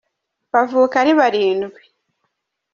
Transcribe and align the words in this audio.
bavuka 0.53 0.95
ari 1.01 1.11
barindwi. 1.19 1.81